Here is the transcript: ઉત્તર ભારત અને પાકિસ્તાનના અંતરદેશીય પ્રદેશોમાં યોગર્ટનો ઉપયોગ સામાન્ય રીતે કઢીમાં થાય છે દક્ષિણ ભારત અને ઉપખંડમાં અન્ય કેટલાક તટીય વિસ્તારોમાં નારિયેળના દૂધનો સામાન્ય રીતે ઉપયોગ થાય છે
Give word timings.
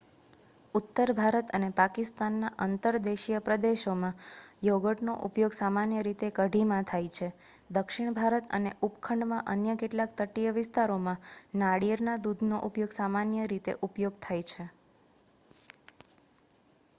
ઉત્તર 0.75 1.09
ભારત 1.17 1.51
અને 1.51 1.67
પાકિસ્તાનના 1.73 2.49
અંતરદેશીય 2.59 3.41
પ્રદેશોમાં 3.41 4.23
યોગર્ટનો 4.63 5.15
ઉપયોગ 5.27 5.57
સામાન્ય 5.57 6.01
રીતે 6.07 6.29
કઢીમાં 6.37 6.87
થાય 6.87 7.11
છે 7.17 7.27
દક્ષિણ 7.69 8.17
ભારત 8.17 8.49
અને 8.55 8.73
ઉપખંડમાં 8.83 9.47
અન્ય 9.49 9.77
કેટલાક 9.77 10.17
તટીય 10.17 10.55
વિસ્તારોમાં 10.57 11.23
નારિયેળના 11.59 12.17
દૂધનો 12.23 12.63
સામાન્ય 12.95 13.47
રીતે 13.47 13.77
ઉપયોગ 13.83 14.19
થાય 14.21 14.49
છે 14.49 14.69